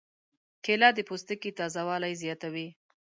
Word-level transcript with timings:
کېله 0.63 0.89
د 0.93 0.99
پوستکي 1.07 1.51
تازه 1.59 1.81
والی 1.87 2.13
زیاتوي. 2.23 2.67